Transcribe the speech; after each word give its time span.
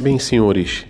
Bem, 0.00 0.16
senhores, 0.16 0.86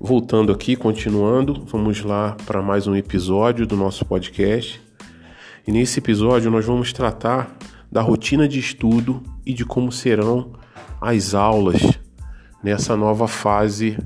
voltando 0.00 0.50
aqui, 0.50 0.74
continuando, 0.74 1.64
vamos 1.66 2.02
lá 2.02 2.36
para 2.44 2.60
mais 2.60 2.88
um 2.88 2.96
episódio 2.96 3.64
do 3.64 3.76
nosso 3.76 4.04
podcast. 4.04 4.82
E 5.64 5.70
nesse 5.70 6.00
episódio 6.00 6.50
nós 6.50 6.64
vamos 6.64 6.92
tratar 6.92 7.56
da 7.92 8.02
rotina 8.02 8.48
de 8.48 8.58
estudo 8.58 9.22
e 9.46 9.54
de 9.54 9.64
como 9.64 9.92
serão 9.92 10.50
as 11.00 11.32
aulas 11.32 11.80
nessa 12.60 12.96
nova 12.96 13.28
fase 13.28 13.96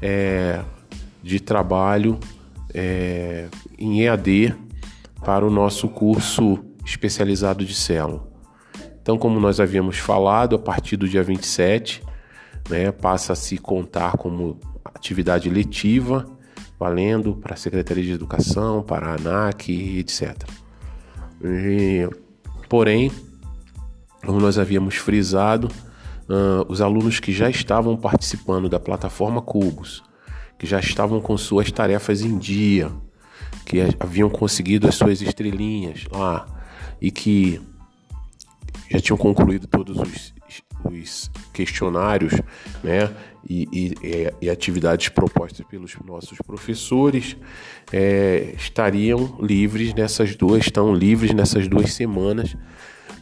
é, 0.00 0.62
de 1.20 1.40
trabalho 1.40 2.20
é, 2.72 3.48
em 3.76 4.02
EAD 4.02 4.54
para 5.24 5.44
o 5.44 5.50
nosso 5.50 5.88
curso 5.88 6.56
especializado 6.86 7.64
de 7.64 7.74
célula. 7.74 8.28
Então, 9.02 9.18
como 9.18 9.40
nós 9.40 9.58
havíamos 9.58 9.98
falado, 9.98 10.54
a 10.54 10.58
partir 10.58 10.96
do 10.96 11.08
dia 11.08 11.24
27, 11.24 12.06
né, 12.68 12.92
passa 12.92 13.32
a 13.32 13.36
se 13.36 13.58
contar 13.58 14.16
como 14.16 14.58
atividade 14.84 15.48
letiva, 15.48 16.26
valendo 16.78 17.34
para 17.34 17.54
a 17.54 17.56
Secretaria 17.56 18.04
de 18.04 18.12
Educação, 18.12 18.82
para 18.82 19.08
a 19.08 19.14
ANAC, 19.14 19.98
etc. 19.98 20.36
E, 21.42 22.08
porém, 22.68 23.10
como 24.24 24.40
nós 24.40 24.58
havíamos 24.58 24.96
frisado, 24.96 25.68
uh, 26.28 26.64
os 26.68 26.80
alunos 26.80 27.18
que 27.20 27.32
já 27.32 27.48
estavam 27.48 27.96
participando 27.96 28.68
da 28.68 28.78
plataforma 28.78 29.40
Cubos, 29.40 30.02
que 30.58 30.66
já 30.66 30.78
estavam 30.78 31.20
com 31.20 31.36
suas 31.36 31.70
tarefas 31.70 32.22
em 32.22 32.36
dia, 32.38 32.90
que 33.64 33.80
haviam 34.00 34.28
conseguido 34.28 34.88
as 34.88 34.94
suas 34.94 35.20
estrelinhas 35.20 36.04
lá 36.10 36.46
e 37.00 37.10
que 37.10 37.60
já 38.90 39.00
tinham 39.00 39.16
concluído 39.16 39.66
todos 39.66 39.96
os, 39.98 40.34
os 40.90 41.30
questionários 41.58 42.34
né, 42.84 43.10
e, 43.48 43.68
e, 43.72 44.32
e, 44.42 44.48
atividades 44.48 45.08
propostas 45.08 45.66
pelos 45.66 45.96
nossos 46.06 46.38
professores 46.46 47.36
é, 47.92 48.54
estariam 48.56 49.36
livres 49.40 49.92
nessas 49.92 50.36
duas, 50.36 50.64
estão 50.64 50.94
livres 50.94 51.34
nessas 51.34 51.66
duas 51.66 51.92
semanas 51.92 52.56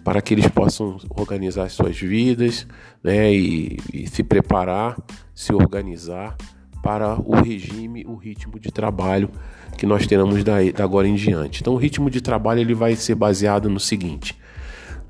para 0.04 0.20
que 0.20 0.34
eles 0.34 0.48
possam 0.48 0.98
organizar 1.08 1.70
suas 1.70 1.98
vidas 1.98 2.66
né, 3.02 3.32
e, 3.32 3.78
e 3.90 4.06
se 4.06 4.22
preparar, 4.22 4.98
se 5.34 5.54
organizar 5.54 6.36
para 6.82 7.18
o 7.18 7.34
regime, 7.36 8.04
o 8.06 8.16
ritmo 8.16 8.60
de 8.60 8.70
trabalho 8.70 9.30
que 9.78 9.86
nós 9.86 10.06
teremos 10.06 10.44
da, 10.44 10.56
da 10.74 10.84
agora 10.84 11.08
em 11.08 11.14
diante. 11.14 11.62
Então, 11.62 11.72
o 11.72 11.78
ritmo 11.78 12.10
de 12.10 12.20
trabalho 12.20 12.60
ele 12.60 12.74
vai 12.74 12.94
ser 12.96 13.14
baseado 13.14 13.70
no 13.70 13.80
seguinte: 13.80 14.38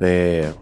é, 0.01 0.53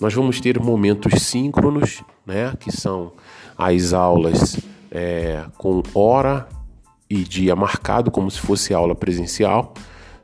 nós 0.00 0.12
vamos 0.14 0.40
ter 0.40 0.60
momentos 0.60 1.22
síncronos, 1.22 2.02
né, 2.24 2.52
que 2.58 2.70
são 2.70 3.12
as 3.56 3.92
aulas 3.92 4.58
é, 4.90 5.44
com 5.56 5.82
hora 5.94 6.48
e 7.08 7.22
dia 7.22 7.56
marcado, 7.56 8.10
como 8.10 8.30
se 8.30 8.40
fosse 8.40 8.74
aula 8.74 8.94
presencial, 8.94 9.72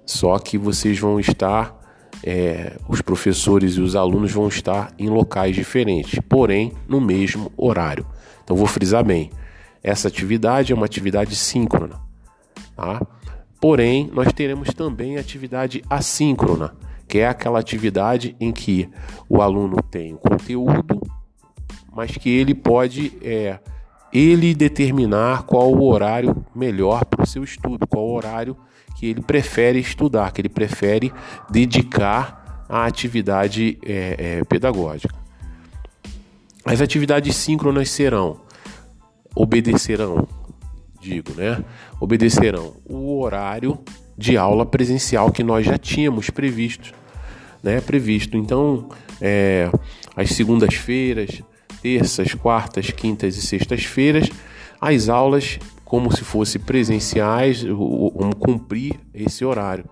só 0.04 0.38
que 0.38 0.58
vocês 0.58 0.98
vão 0.98 1.18
estar 1.18 1.80
é, 2.24 2.76
os 2.88 3.00
professores 3.00 3.74
e 3.74 3.80
os 3.80 3.96
alunos 3.96 4.32
vão 4.32 4.48
estar 4.48 4.92
em 4.98 5.08
locais 5.08 5.54
diferentes, 5.54 6.18
porém 6.28 6.72
no 6.88 7.00
mesmo 7.00 7.50
horário. 7.56 8.06
Então 8.44 8.56
vou 8.56 8.66
frisar 8.66 9.04
bem: 9.04 9.30
essa 9.82 10.08
atividade 10.08 10.72
é 10.72 10.74
uma 10.74 10.86
atividade 10.86 11.34
síncrona, 11.34 12.00
tá? 12.76 13.00
Porém, 13.60 14.10
nós 14.12 14.32
teremos 14.32 14.74
também 14.74 15.16
atividade 15.16 15.84
assíncrona, 15.88 16.74
que 17.12 17.18
é 17.18 17.28
aquela 17.28 17.58
atividade 17.58 18.34
em 18.40 18.50
que 18.50 18.88
o 19.28 19.42
aluno 19.42 19.82
tem 19.82 20.16
conteúdo, 20.16 20.98
mas 21.94 22.12
que 22.12 22.30
ele 22.30 22.54
pode 22.54 23.12
é, 23.20 23.58
ele 24.10 24.54
determinar 24.54 25.42
qual 25.42 25.70
o 25.70 25.84
horário 25.84 26.34
melhor 26.54 27.04
para 27.04 27.22
o 27.22 27.26
seu 27.26 27.44
estudo, 27.44 27.86
qual 27.86 28.02
o 28.02 28.14
horário 28.14 28.56
que 28.96 29.04
ele 29.04 29.20
prefere 29.20 29.78
estudar, 29.78 30.32
que 30.32 30.40
ele 30.40 30.48
prefere 30.48 31.12
dedicar 31.50 32.64
à 32.66 32.86
atividade 32.86 33.78
é, 33.84 34.38
é, 34.38 34.44
pedagógica. 34.44 35.14
As 36.64 36.80
atividades 36.80 37.36
síncronas 37.36 37.90
serão, 37.90 38.40
obedecerão, 39.34 40.26
digo, 40.98 41.34
né? 41.34 41.62
Obedecerão 42.00 42.72
o 42.88 43.20
horário 43.20 43.78
de 44.16 44.38
aula 44.38 44.64
presencial 44.64 45.30
que 45.30 45.42
nós 45.42 45.66
já 45.66 45.76
tínhamos 45.76 46.30
previsto, 46.30 47.01
né? 47.62 47.80
Previsto. 47.80 48.36
Então, 48.36 48.88
é, 49.20 49.70
as 50.16 50.30
segundas-feiras, 50.30 51.42
terças, 51.80 52.34
quartas, 52.34 52.90
quintas 52.90 53.36
e 53.36 53.42
sextas-feiras, 53.42 54.28
as 54.80 55.08
aulas 55.08 55.58
como 55.84 56.10
se 56.10 56.24
fosse 56.24 56.58
presenciais, 56.58 57.62
como 57.64 58.34
cumprir 58.36 58.98
esse 59.12 59.44
horário. 59.44 59.84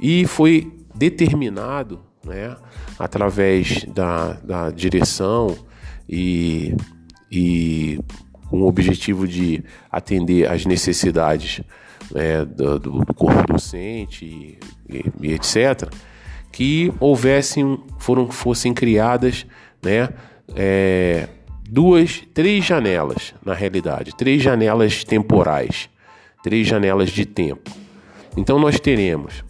E 0.00 0.26
foi 0.26 0.72
determinado, 0.94 2.00
né, 2.24 2.56
através 2.98 3.84
da, 3.84 4.32
da 4.34 4.70
direção 4.70 5.54
e, 6.08 6.74
e 7.30 8.00
com 8.48 8.62
o 8.62 8.66
objetivo 8.66 9.28
de 9.28 9.62
atender 9.90 10.50
às 10.50 10.64
necessidades 10.64 11.60
né, 12.14 12.44
do, 12.44 12.78
do, 12.78 13.14
corpo 13.14 13.52
docente 13.52 14.24
e, 14.24 14.58
e, 15.20 15.32
etc., 15.32 15.92
que 16.52 16.92
houvessem, 17.00 17.78
foram, 17.98 18.30
fossem 18.30 18.72
criadas 18.72 19.46
né, 19.82 20.08
é, 20.54 21.28
duas, 21.68 22.22
três 22.32 22.64
janelas, 22.64 23.34
na 23.44 23.54
realidade, 23.54 24.14
três 24.16 24.42
janelas 24.42 25.04
temporais, 25.04 25.88
três 26.42 26.66
janelas 26.66 27.10
de 27.10 27.26
tempo. 27.26 27.70
Então 28.36 28.58
nós 28.58 28.78
teremos 28.78 29.44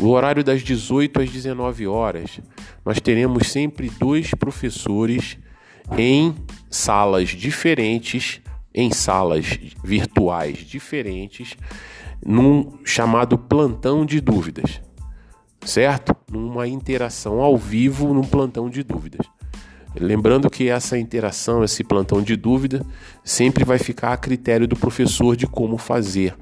o 0.00 0.08
horário 0.08 0.44
das 0.44 0.62
18 0.62 1.22
às 1.22 1.30
19 1.30 1.86
horas, 1.86 2.40
nós 2.84 3.00
teremos 3.00 3.50
sempre 3.50 3.90
dois 3.98 4.32
professores 4.34 5.38
em 5.96 6.34
salas 6.68 7.30
diferentes, 7.30 8.40
em 8.74 8.90
salas 8.92 9.58
virtuais 9.82 10.58
diferentes, 10.58 11.56
num 12.24 12.78
chamado 12.84 13.38
plantão 13.38 14.04
de 14.04 14.20
dúvidas, 14.20 14.80
certo? 15.66 16.16
Numa 16.30 16.66
interação 16.66 17.40
ao 17.40 17.56
vivo 17.56 18.14
num 18.14 18.22
plantão 18.22 18.70
de 18.70 18.82
dúvidas. 18.82 19.26
Lembrando 19.98 20.50
que 20.50 20.68
essa 20.68 20.98
interação, 20.98 21.64
esse 21.64 21.82
plantão 21.82 22.22
de 22.22 22.36
dúvida, 22.36 22.84
sempre 23.24 23.64
vai 23.64 23.78
ficar 23.78 24.12
a 24.12 24.16
critério 24.16 24.68
do 24.68 24.76
professor 24.76 25.34
de 25.34 25.46
como 25.46 25.78
fazer. 25.78 26.34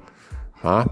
Tá? 0.61 0.89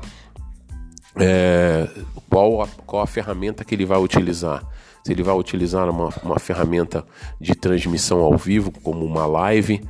É, 1.18 1.88
qual, 2.30 2.62
a, 2.62 2.68
qual 2.86 3.04
a 3.04 3.08
ferramenta 3.08 3.64
que 3.64 3.76
ele 3.76 3.86
vai 3.86 4.00
utilizar? 4.00 4.64
Se 5.04 5.12
ele 5.12 5.22
vai 5.22 5.36
utilizar 5.36 5.90
uma, 5.90 6.10
uma 6.24 6.40
ferramenta 6.40 7.06
de 7.40 7.54
transmissão 7.54 8.20
ao 8.20 8.38
vivo, 8.38 8.72
como 8.72 9.06
uma 9.06 9.26
live, 9.26 9.82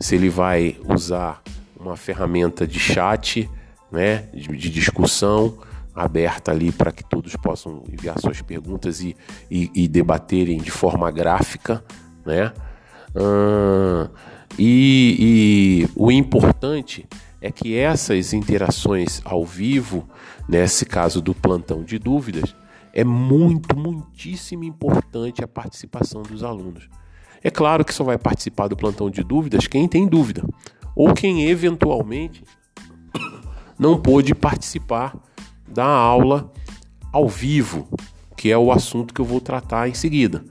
se 0.00 0.14
ele 0.14 0.30
vai 0.30 0.78
usar 0.88 1.42
uma 1.78 1.96
ferramenta 1.96 2.66
de 2.66 2.80
chat, 2.80 3.48
né, 3.90 4.24
de, 4.32 4.48
de 4.48 4.70
discussão 4.70 5.58
aberta 5.94 6.50
ali 6.50 6.72
para 6.72 6.92
que 6.92 7.04
todos 7.04 7.34
possam 7.36 7.82
enviar 7.90 8.18
suas 8.18 8.40
perguntas 8.40 9.00
e, 9.00 9.16
e, 9.50 9.70
e 9.74 9.88
debaterem 9.88 10.58
de 10.58 10.70
forma 10.70 11.10
gráfica, 11.10 11.84
né? 12.24 12.52
e, 14.58 15.86
e 15.88 15.90
o 15.94 16.10
importante 16.10 17.06
é 17.40 17.50
que 17.50 17.76
essas 17.76 18.32
interações 18.32 19.20
ao 19.24 19.44
vivo, 19.44 20.08
nesse 20.48 20.86
caso 20.86 21.20
do 21.20 21.34
plantão 21.34 21.82
de 21.82 21.98
dúvidas, 21.98 22.54
é 22.94 23.04
muito, 23.04 23.76
muitíssimo 23.76 24.64
importante 24.64 25.42
a 25.42 25.48
participação 25.48 26.22
dos 26.22 26.44
alunos. 26.44 26.88
É 27.42 27.50
claro 27.50 27.84
que 27.84 27.92
só 27.92 28.04
vai 28.04 28.16
participar 28.16 28.68
do 28.68 28.76
plantão 28.76 29.10
de 29.10 29.24
dúvidas 29.24 29.66
quem 29.66 29.88
tem 29.88 30.06
dúvida, 30.06 30.44
ou 30.94 31.12
quem 31.12 31.48
eventualmente 31.48 32.44
não 33.78 34.00
pôde 34.00 34.34
participar 34.34 35.16
da 35.72 35.86
aula 35.86 36.52
ao 37.12 37.28
vivo, 37.28 37.88
que 38.36 38.50
é 38.50 38.58
o 38.58 38.70
assunto 38.70 39.12
que 39.12 39.20
eu 39.20 39.24
vou 39.24 39.40
tratar 39.40 39.88
em 39.88 39.94
seguida. 39.94 40.44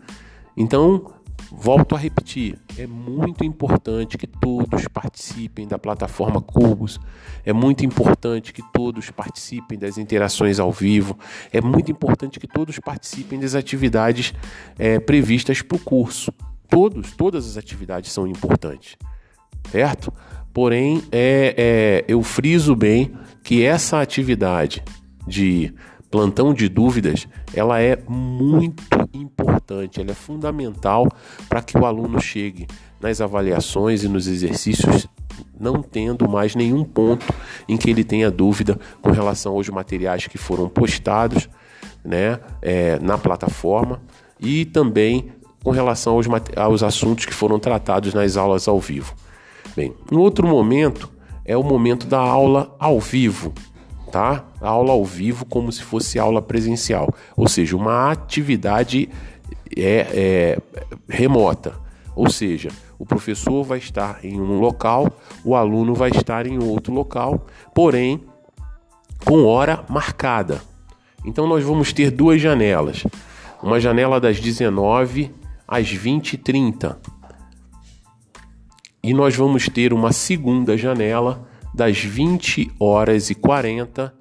Então, 0.58 1.14
Volto 1.54 1.96
a 1.96 1.98
repetir, 1.98 2.58
é 2.78 2.88
muito 2.88 3.44
importante 3.44 4.18
que 4.18 4.26
todos 4.26 4.88
participem 4.88 5.68
da 5.68 5.78
plataforma 5.78 6.42
Cubos, 6.42 6.98
é 7.46 7.52
muito 7.52 7.86
importante 7.86 8.54
que 8.54 8.64
todos 8.72 9.12
participem 9.12 9.78
das 9.78 9.98
interações 9.98 10.62
ao 10.62 10.72
vivo, 10.72 11.20
é 11.52 11.60
muito 11.60 11.92
importante 11.92 12.40
que 12.40 12.48
todos 12.48 12.80
participem 12.80 13.38
das 13.38 13.54
atividades 13.54 14.34
é, 14.80 14.98
previstas 14.98 15.62
para 15.62 15.76
o 15.76 15.80
curso. 15.80 16.32
Todos, 16.70 17.12
todas 17.18 17.46
as 17.46 17.58
atividades 17.58 18.14
são 18.14 18.26
importantes, 18.26 18.96
certo? 19.70 20.14
Porém, 20.54 21.04
é, 21.12 21.54
é, 21.58 22.06
eu 22.08 22.24
friso 22.24 22.78
bem 22.78 23.14
que 23.44 23.62
essa 23.62 24.00
atividade 24.00 24.82
de 25.28 25.74
plantão 26.10 26.54
de 26.54 26.68
dúvidas, 26.68 27.28
ela 27.54 27.82
é 27.82 27.98
muito 28.08 28.84
importante, 29.14 30.02
ela 30.02 30.12
é 30.12 30.16
fundamental 30.16 31.08
para 31.48 31.62
que 31.62 31.78
o 31.78 31.86
aluno 31.86 32.20
chegue 32.22 32.68
nas 33.00 33.22
avaliações 33.22 34.04
e 34.04 34.10
nos 34.10 34.28
exercícios 34.28 35.08
não 35.60 35.82
tendo 35.82 36.28
mais 36.28 36.56
nenhum 36.56 36.84
ponto 36.84 37.26
em 37.68 37.78
que 37.78 37.90
ele 37.90 38.04
tenha 38.04 38.30
dúvida 38.30 38.78
com 39.02 39.12
relação 39.12 39.54
aos 39.54 39.70
materiais 39.70 40.28
que 40.28 40.38
foram 40.38 40.68
postados 40.68 41.48
né, 42.04 42.40
é, 42.62 43.00
na 43.00 43.18
plataforma 43.18 44.02
e 44.40 44.66
também 44.66 45.32
com 45.64 45.72
relação 45.72 46.16
aos, 46.16 46.26
aos 46.56 46.84
assuntos 46.84 47.26
que 47.26 47.34
foram 47.34 47.60
tratados 47.60 48.14
nas 48.14 48.36
aulas 48.36 48.68
ao 48.68 48.80
vivo. 48.80 49.14
Bem, 49.76 49.94
um 50.12 50.18
outro 50.18 50.48
momento 50.48 51.10
é 51.46 51.56
o 51.56 51.64
momento 51.64 52.08
da 52.08 52.20
aula 52.20 52.76
ao 52.80 53.00
vivo, 53.00 53.54
tá? 54.12 54.44
Aula 54.60 54.92
ao 54.92 55.06
vivo 55.06 55.46
como 55.46 55.72
se 55.72 55.82
fosse 55.82 56.20
aula 56.20 56.42
presencial, 56.42 57.14
ou 57.36 57.48
seja, 57.48 57.76
uma 57.76 58.12
atividade 58.12 59.10
é, 59.76 60.08
é 60.14 60.58
remota, 61.08 61.74
ou 62.16 62.30
seja, 62.30 62.70
o 63.00 63.06
professor 63.06 63.64
vai 63.64 63.80
estar 63.80 64.24
em 64.24 64.40
um 64.40 64.60
local, 64.60 65.12
o 65.44 65.56
aluno 65.56 65.96
vai 65.96 66.12
estar 66.12 66.46
em 66.46 66.62
outro 66.62 66.94
local, 66.94 67.48
porém 67.74 68.22
com 69.26 69.46
hora 69.46 69.84
marcada. 69.90 70.62
Então 71.26 71.48
nós 71.48 71.64
vamos 71.64 71.94
ter 71.94 72.12
duas 72.12 72.42
janelas. 72.42 73.04
Uma 73.62 73.80
janela 73.80 74.20
das 74.20 74.40
19 74.40 75.32
às 75.68 75.88
20h30. 75.88 76.98
E 79.04 79.14
nós 79.14 79.36
vamos 79.36 79.68
ter 79.68 79.94
uma 79.94 80.12
segunda 80.12 80.78
janela 80.78 81.48
das 81.74 82.00
20 82.00 82.72
horas 82.80 83.30
e 83.30 83.36
40 83.36 84.14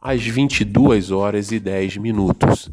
às 0.00 0.22
22 0.22 1.10
horas 1.10 1.52
e 1.52 1.60
10 1.60 1.96
minutos. 1.98 2.70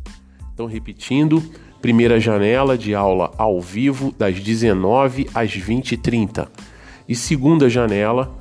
Então, 0.53 0.65
repetindo, 0.65 1.43
primeira 1.81 2.19
janela 2.19 2.77
de 2.77 2.93
aula 2.93 3.31
ao 3.37 3.61
vivo 3.61 4.13
das 4.17 4.39
19 4.39 5.29
às 5.33 5.53
20 5.53 5.93
e 5.93 5.97
30 5.97 6.51
e 7.07 7.15
segunda 7.15 7.69
janela 7.69 8.37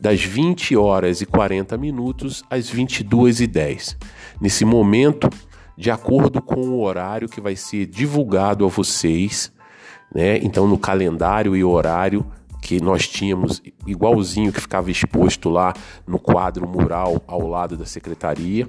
das 0.00 0.22
20 0.22 0.76
horas 0.76 1.20
e 1.20 1.26
40 1.26 1.76
minutos 1.76 2.42
às 2.48 2.70
22 2.70 3.40
e 3.40 3.46
10. 3.46 3.98
Nesse 4.40 4.64
momento, 4.64 5.28
de 5.76 5.90
acordo 5.90 6.40
com 6.40 6.60
o 6.60 6.82
horário 6.82 7.28
que 7.28 7.40
vai 7.40 7.54
ser 7.54 7.86
divulgado 7.86 8.64
a 8.64 8.68
vocês, 8.68 9.52
né? 10.14 10.38
Então 10.38 10.66
no 10.66 10.78
calendário 10.78 11.54
e 11.54 11.62
horário 11.62 12.24
que 12.60 12.80
nós 12.80 13.08
tínhamos 13.08 13.62
igualzinho 13.86 14.52
que 14.52 14.60
ficava 14.60 14.90
exposto 14.90 15.48
lá 15.48 15.74
no 16.06 16.18
quadro 16.18 16.68
mural 16.68 17.22
ao 17.26 17.46
lado 17.46 17.76
da 17.76 17.86
secretaria, 17.86 18.68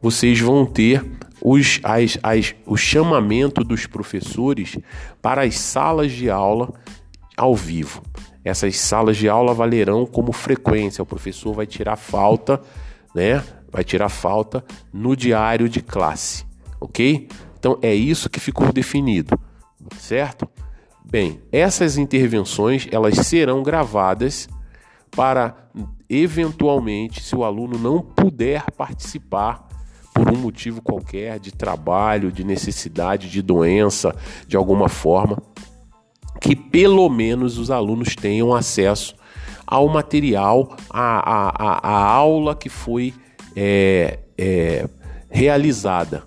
vocês 0.00 0.40
vão 0.40 0.64
ter 0.64 1.04
os, 1.42 1.80
as, 1.82 2.18
as, 2.22 2.54
o 2.64 2.76
chamamento 2.76 3.62
dos 3.64 3.86
professores 3.86 4.78
para 5.20 5.42
as 5.42 5.58
salas 5.58 6.12
de 6.12 6.30
aula 6.30 6.72
ao 7.36 7.54
vivo. 7.54 8.02
Essas 8.44 8.78
salas 8.78 9.16
de 9.16 9.28
aula 9.28 9.52
valerão 9.52 10.06
como 10.06 10.32
frequência. 10.32 11.02
O 11.02 11.06
professor 11.06 11.52
vai 11.52 11.66
tirar 11.66 11.96
falta, 11.96 12.60
né? 13.14 13.42
vai 13.70 13.84
tirar 13.84 14.08
falta 14.08 14.64
no 14.92 15.14
diário 15.14 15.68
de 15.68 15.80
classe, 15.80 16.44
ok? 16.80 17.28
Então 17.58 17.78
é 17.82 17.94
isso 17.94 18.30
que 18.30 18.40
ficou 18.40 18.72
definido, 18.72 19.38
certo? 19.98 20.48
Bem, 21.10 21.40
essas 21.50 21.96
intervenções 21.96 22.86
elas 22.92 23.14
serão 23.26 23.62
gravadas 23.62 24.46
para 25.10 25.56
eventualmente, 26.08 27.22
se 27.22 27.34
o 27.34 27.44
aluno 27.44 27.78
não 27.78 28.02
puder 28.02 28.70
participar 28.72 29.66
por 30.12 30.30
um 30.30 30.36
motivo 30.36 30.82
qualquer 30.82 31.38
de 31.38 31.50
trabalho, 31.50 32.30
de 32.30 32.44
necessidade, 32.44 33.30
de 33.30 33.40
doença, 33.40 34.14
de 34.46 34.54
alguma 34.54 34.88
forma, 34.88 35.42
que 36.42 36.54
pelo 36.54 37.08
menos 37.08 37.56
os 37.56 37.70
alunos 37.70 38.14
tenham 38.14 38.54
acesso 38.54 39.14
ao 39.66 39.88
material, 39.88 40.76
à, 40.90 41.48
à, 41.48 41.88
à 41.88 42.12
aula 42.12 42.54
que 42.54 42.68
foi 42.68 43.14
é, 43.56 44.18
é, 44.36 44.88
realizada. 45.30 46.22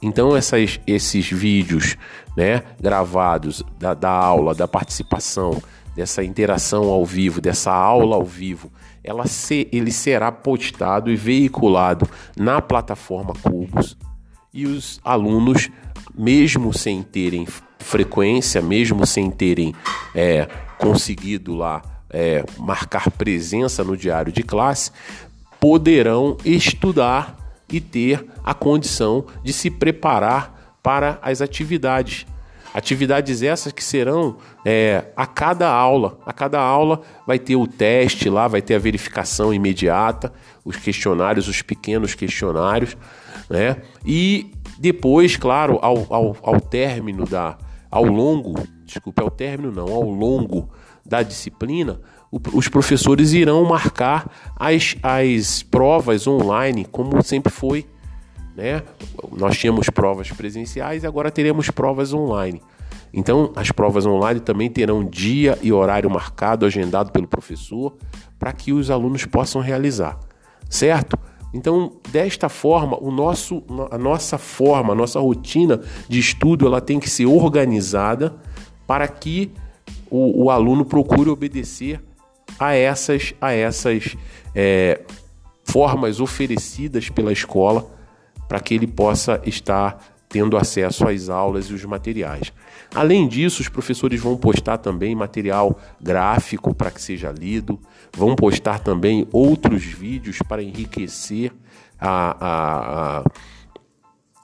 Então 0.00 0.36
essas, 0.36 0.78
esses 0.86 1.28
vídeos 1.30 1.96
né, 2.36 2.62
gravados 2.80 3.64
da, 3.78 3.94
da 3.94 4.10
aula, 4.10 4.54
da 4.54 4.68
participação, 4.68 5.60
dessa 5.96 6.22
interação 6.22 6.84
ao 6.84 7.04
vivo, 7.04 7.40
dessa 7.40 7.72
aula 7.72 8.14
ao 8.14 8.24
vivo, 8.24 8.70
ela 9.02 9.26
se, 9.26 9.68
ele 9.72 9.90
será 9.90 10.30
postado 10.30 11.10
e 11.10 11.16
veiculado 11.16 12.08
na 12.36 12.62
plataforma 12.62 13.34
Cubos. 13.42 13.96
E 14.54 14.66
os 14.66 15.00
alunos, 15.04 15.68
mesmo 16.14 16.72
sem 16.72 17.02
terem 17.02 17.46
frequência, 17.78 18.62
mesmo 18.62 19.04
sem 19.06 19.30
terem 19.30 19.74
é, 20.14 20.46
conseguido 20.78 21.54
lá 21.54 21.82
é, 22.10 22.44
marcar 22.58 23.10
presença 23.10 23.82
no 23.82 23.96
diário 23.96 24.32
de 24.32 24.42
classe, 24.42 24.92
poderão 25.60 26.36
estudar 26.44 27.36
e 27.72 27.80
ter 27.80 28.26
a 28.44 28.54
condição 28.54 29.26
de 29.42 29.52
se 29.52 29.70
preparar 29.70 30.76
para 30.82 31.18
as 31.22 31.40
atividades. 31.40 32.26
Atividades 32.72 33.42
essas 33.42 33.72
que 33.72 33.82
serão 33.82 34.36
é, 34.64 35.06
a 35.16 35.26
cada 35.26 35.68
aula. 35.68 36.18
A 36.24 36.32
cada 36.32 36.60
aula 36.60 37.00
vai 37.26 37.38
ter 37.38 37.56
o 37.56 37.66
teste 37.66 38.28
lá, 38.28 38.46
vai 38.46 38.62
ter 38.62 38.74
a 38.74 38.78
verificação 38.78 39.52
imediata, 39.52 40.32
os 40.64 40.76
questionários, 40.76 41.48
os 41.48 41.62
pequenos 41.62 42.14
questionários, 42.14 42.96
né? 43.48 43.78
E 44.04 44.52
depois, 44.78 45.36
claro, 45.36 45.78
ao, 45.82 46.06
ao, 46.12 46.36
ao 46.42 46.60
término 46.60 47.24
da. 47.24 47.56
ao 47.90 48.04
longo, 48.04 48.54
desculpe, 48.84 49.20
ao 49.22 49.30
término 49.30 49.72
não, 49.72 49.92
ao 49.92 50.02
longo 50.02 50.68
da 51.04 51.22
disciplina, 51.22 52.00
os 52.30 52.68
professores 52.68 53.32
irão 53.32 53.64
marcar 53.64 54.30
as, 54.56 54.96
as 55.02 55.62
provas 55.62 56.26
online, 56.26 56.84
como 56.84 57.22
sempre 57.22 57.52
foi. 57.52 57.86
Né? 58.54 58.82
Nós 59.32 59.56
tínhamos 59.56 59.88
provas 59.88 60.30
presenciais 60.30 61.04
e 61.04 61.06
agora 61.06 61.30
teremos 61.30 61.70
provas 61.70 62.12
online. 62.12 62.60
Então, 63.14 63.52
as 63.56 63.72
provas 63.72 64.04
online 64.04 64.40
também 64.40 64.68
terão 64.68 65.02
dia 65.02 65.58
e 65.62 65.72
horário 65.72 66.10
marcado, 66.10 66.66
agendado 66.66 67.10
pelo 67.10 67.26
professor, 67.26 67.96
para 68.38 68.52
que 68.52 68.72
os 68.72 68.90
alunos 68.90 69.24
possam 69.24 69.62
realizar, 69.62 70.18
certo? 70.68 71.18
Então, 71.54 71.92
desta 72.10 72.50
forma, 72.50 73.02
o 73.02 73.10
nosso, 73.10 73.62
a 73.90 73.96
nossa 73.96 74.36
forma, 74.36 74.92
a 74.92 74.96
nossa 74.96 75.18
rotina 75.18 75.80
de 76.06 76.18
estudo, 76.18 76.66
ela 76.66 76.80
tem 76.80 77.00
que 77.00 77.08
ser 77.08 77.24
organizada 77.24 78.36
para 78.86 79.08
que 79.08 79.50
o, 80.10 80.44
o 80.44 80.50
aluno 80.50 80.84
procure 80.84 81.30
obedecer 81.30 82.02
a 82.58 82.74
essas, 82.74 83.34
a 83.40 83.52
essas 83.52 84.16
é, 84.54 85.00
formas 85.64 86.20
oferecidas 86.20 87.08
pela 87.08 87.32
escola 87.32 87.86
para 88.48 88.60
que 88.60 88.74
ele 88.74 88.86
possa 88.86 89.40
estar 89.44 90.02
tendo 90.28 90.56
acesso 90.56 91.08
às 91.08 91.28
aulas 91.28 91.66
e 91.66 91.74
os 91.74 91.84
materiais. 91.84 92.52
Além 92.94 93.26
disso, 93.26 93.62
os 93.62 93.68
professores 93.68 94.20
vão 94.20 94.36
postar 94.36 94.78
também 94.78 95.14
material 95.14 95.78
gráfico 96.00 96.74
para 96.74 96.90
que 96.90 97.00
seja 97.00 97.30
lido, 97.30 97.78
vão 98.14 98.34
postar 98.34 98.78
também 98.78 99.26
outros 99.32 99.84
vídeos 99.84 100.38
para 100.46 100.62
enriquecer 100.62 101.52
a, 101.98 102.36
a, 102.40 103.18
a 103.20 103.24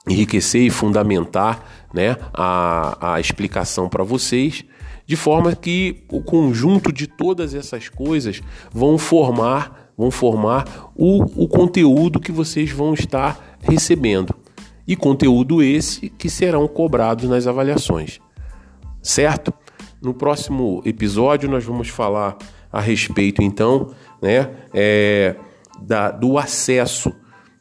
enriquecer 0.07 0.61
e 0.61 0.69
fundamentar 0.69 1.63
né, 1.93 2.17
a, 2.33 3.15
a 3.15 3.19
explicação 3.19 3.89
para 3.89 4.03
vocês 4.03 4.63
de 5.05 5.15
forma 5.15 5.55
que 5.55 6.03
o 6.09 6.21
conjunto 6.21 6.91
de 6.91 7.07
todas 7.07 7.53
essas 7.53 7.89
coisas 7.89 8.41
vão 8.71 8.97
formar, 8.97 9.91
vão 9.97 10.09
formar 10.09 10.91
o, 10.95 11.43
o 11.43 11.47
conteúdo 11.47 12.19
que 12.19 12.31
vocês 12.31 12.71
vão 12.71 12.93
estar 12.93 13.57
recebendo. 13.61 14.33
E 14.87 14.95
conteúdo 14.95 15.61
esse 15.61 16.09
que 16.09 16.29
serão 16.29 16.67
cobrados 16.67 17.29
nas 17.29 17.47
avaliações. 17.47 18.19
Certo? 19.01 19.53
No 20.01 20.13
próximo 20.13 20.81
episódio 20.85 21.49
nós 21.49 21.63
vamos 21.63 21.89
falar 21.89 22.37
a 22.71 22.81
respeito 22.81 23.41
então, 23.41 23.91
né, 24.21 24.49
é, 24.73 25.35
da, 25.81 26.11
do 26.11 26.37
acesso, 26.37 27.13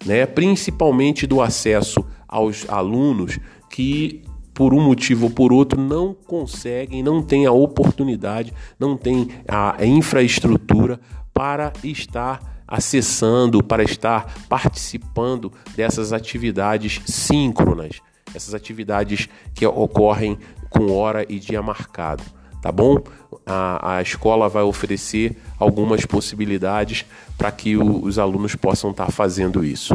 né, 0.05 0.27
principalmente 0.27 1.27
do 1.27 1.41
acesso 1.41 2.05
aos 2.27 2.69
alunos 2.69 3.39
que 3.71 4.23
por 4.55 4.73
um 4.73 4.81
motivo 4.81 5.27
ou 5.27 5.31
por 5.31 5.53
outro, 5.53 5.81
não 5.81 6.15
conseguem, 6.15 7.03
não 7.03 7.23
têm 7.23 7.45
a 7.45 7.53
oportunidade, 7.53 8.53
não 8.79 8.97
têm 8.97 9.29
a 9.49 9.85
infraestrutura 9.85 11.01
para 11.33 11.73
estar 11.83 12.63
acessando, 12.67 13.63
para 13.63 13.83
estar 13.83 14.33
participando 14.49 15.53
dessas 15.77 16.13
atividades 16.13 17.03
síncronas, 17.05 18.01
essas 18.35 18.55
atividades 18.55 19.29
que 19.53 19.67
ocorrem 19.67 20.39
com 20.71 20.91
hora 20.93 21.27
e 21.29 21.39
dia 21.39 21.61
marcado, 21.61 22.23
tá 22.63 22.73
bom? 22.73 22.99
A, 23.45 23.97
a 23.97 24.03
escola 24.03 24.49
vai 24.49 24.63
oferecer 24.63 25.37
algumas 25.59 26.07
possibilidades 26.07 27.05
para 27.37 27.53
que 27.53 27.77
o, 27.77 28.05
os 28.05 28.19
alunos 28.19 28.55
possam 28.55 28.91
estar 28.91 29.11
fazendo 29.11 29.65
isso. 29.65 29.95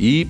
E 0.00 0.26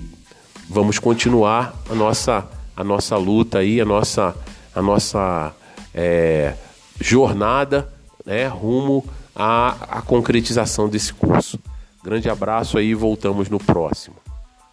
vamos 0.68 0.98
continuar 0.98 1.74
a 1.90 1.94
nossa 1.94 2.46
a 2.78 2.84
nossa 2.84 3.16
luta 3.16 3.58
aí, 3.58 3.80
a 3.80 3.84
nossa, 3.84 4.36
a 4.72 4.80
nossa 4.80 5.52
é, 5.92 6.54
jornada 7.00 7.92
né, 8.24 8.46
rumo 8.46 9.04
a, 9.34 9.98
a 9.98 10.02
concretização 10.02 10.88
desse 10.88 11.12
curso. 11.12 11.58
Grande 12.04 12.30
abraço 12.30 12.78
aí, 12.78 12.94
voltamos 12.94 13.48
no 13.48 13.58
próximo. 13.58 14.14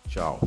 Tchau. 0.07 0.39